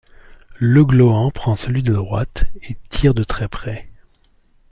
[0.57, 3.87] Le Gloan prend celui de droite et tire de très près.